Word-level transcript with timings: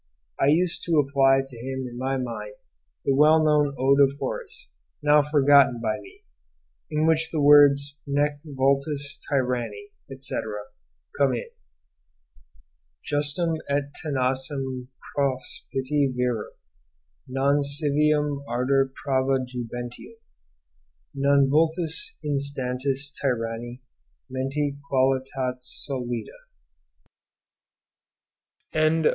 I 0.39 0.47
used 0.47 0.83
to 0.85 0.97
apply 0.97 1.43
to 1.45 1.57
him 1.59 1.85
in 1.87 1.95
my 1.95 2.17
mind 2.17 2.55
the 3.05 3.13
well 3.13 3.37
known 3.43 3.75
ode 3.77 3.99
of 4.01 4.17
Horace, 4.17 4.71
now 5.03 5.21
forgotten 5.21 5.79
by 5.79 5.99
me, 5.99 6.21
in 6.89 7.05
which 7.05 7.29
the 7.31 7.39
words 7.39 7.99
"nec 8.07 8.39
vultus 8.43 9.21
tyranni,* 9.29 9.91
etc.," 10.11 10.51
come 11.15 11.35
in. 11.35 11.51
* 12.27 13.03
Justum 13.05 13.57
et 13.69 13.91
tenacem 14.03 14.87
propositi 15.15 16.11
virum 16.15 16.49
Non 17.27 17.61
civium 17.61 18.43
ardor 18.47 18.91
prava 18.95 19.37
jubentium 19.45 20.17
Non 21.13 21.47
vultus 21.47 22.15
instantis 22.25 23.13
tyranni 23.23 23.81
Mente 24.31 24.79
quatit 24.89 25.29
solida. 25.61 26.41
CAMBRIDGE 28.73 28.73
1828 28.73 28.73
1831. 28.73 29.07